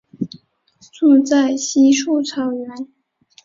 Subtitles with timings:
[0.91, 2.87] 住在稀树草原。